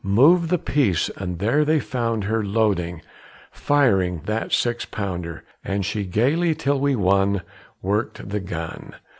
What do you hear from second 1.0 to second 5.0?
but there they found her loading, firing that six